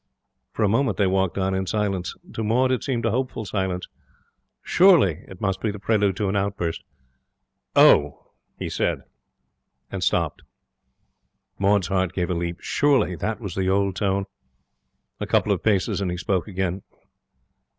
[0.51, 2.15] For a moment they walked on in silence.
[2.33, 3.87] To Maud it seemed a hopeful silence.
[4.63, 6.83] Surely it must be the prelude to an outburst.
[7.75, 9.03] 'Oh!' he said,
[9.91, 10.41] and stopped.
[11.59, 12.57] Maud's heart gave a leap.
[12.61, 14.25] Surely that was the old tone?
[15.19, 16.81] A couple of paces, and he spoke again.